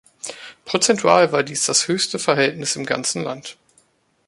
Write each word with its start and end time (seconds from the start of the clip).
Prozentual 0.65 1.31
war 1.31 1.43
dies 1.43 1.67
das 1.67 1.87
höchste 1.87 2.17
Verhältnis 2.17 2.75
im 2.75 2.87
ganzen 2.87 3.21
Land. 3.23 3.55